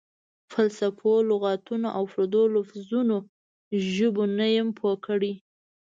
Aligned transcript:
فلسفو، 0.51 1.11
لغاتو 1.31 1.73
او 1.97 2.03
پردو 2.11 2.41
لفظونو 2.55 3.17
ژبو 3.93 4.23
نه 4.37 4.45
یم 4.55 4.67
پوه 4.77 4.93
کړی. 5.05 5.33